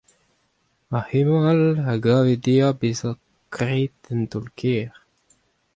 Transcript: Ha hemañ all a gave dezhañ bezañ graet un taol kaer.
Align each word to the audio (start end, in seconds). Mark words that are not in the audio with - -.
Ha 0.91 0.99
hemañ 1.09 1.43
all 1.51 1.63
a 1.91 1.93
gave 2.03 2.33
dezhañ 2.43 2.75
bezañ 2.79 3.17
graet 3.55 4.01
un 4.13 4.21
taol 4.31 4.45
kaer. 4.59 4.91